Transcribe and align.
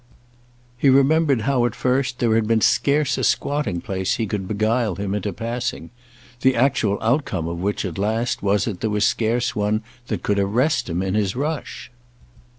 He 0.79 0.89
remembered 0.89 1.41
how 1.41 1.63
at 1.67 1.75
first 1.75 2.17
there 2.17 2.33
had 2.33 2.47
been 2.47 2.59
scarce 2.61 3.19
a 3.19 3.23
squatting 3.23 3.81
place 3.81 4.15
he 4.15 4.25
could 4.25 4.47
beguile 4.47 4.95
him 4.95 5.13
into 5.13 5.31
passing; 5.31 5.91
the 6.39 6.55
actual 6.55 6.97
outcome 7.03 7.47
of 7.47 7.59
which 7.59 7.85
at 7.85 7.99
last 7.99 8.41
was 8.41 8.65
that 8.65 8.81
there 8.81 8.89
was 8.89 9.05
scarce 9.05 9.55
one 9.55 9.83
that 10.07 10.23
could 10.23 10.39
arrest 10.39 10.89
him 10.89 11.03
in 11.03 11.13
his 11.13 11.35
rush. 11.35 11.91